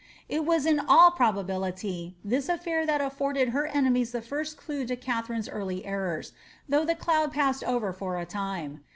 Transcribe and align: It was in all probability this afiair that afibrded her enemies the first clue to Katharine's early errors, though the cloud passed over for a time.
It 0.27 0.45
was 0.45 0.65
in 0.65 0.79
all 0.79 1.11
probability 1.11 2.15
this 2.25 2.47
afiair 2.47 2.87
that 2.87 3.01
afibrded 3.01 3.49
her 3.51 3.67
enemies 3.67 4.13
the 4.13 4.21
first 4.23 4.57
clue 4.57 4.83
to 4.87 4.95
Katharine's 4.95 5.47
early 5.47 5.85
errors, 5.85 6.33
though 6.67 6.83
the 6.83 6.95
cloud 6.95 7.31
passed 7.31 7.63
over 7.65 7.93
for 7.93 8.17
a 8.17 8.25
time. 8.25 8.83